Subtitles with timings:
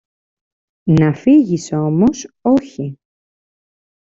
[0.87, 2.97] Να φύγεις όμως, όχι!